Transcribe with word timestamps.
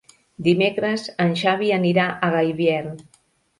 Dimecres 0.45 1.03
en 1.27 1.37
Xavi 1.43 1.71
anirà 1.79 2.09
a 2.09 2.33
Gaibiel. 2.39 2.93